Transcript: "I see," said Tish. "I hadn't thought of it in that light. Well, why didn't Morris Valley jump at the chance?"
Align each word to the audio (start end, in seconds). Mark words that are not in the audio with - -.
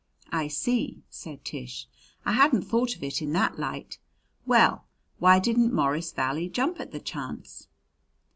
"I 0.31 0.47
see," 0.47 1.03
said 1.11 1.45
Tish. 1.45 1.87
"I 2.25 2.31
hadn't 2.31 2.63
thought 2.63 2.95
of 2.95 3.03
it 3.03 3.21
in 3.21 3.33
that 3.33 3.59
light. 3.59 3.99
Well, 4.47 4.85
why 5.19 5.37
didn't 5.37 5.71
Morris 5.75 6.11
Valley 6.11 6.49
jump 6.49 6.79
at 6.79 6.91
the 6.91 6.99
chance?" 6.99 7.67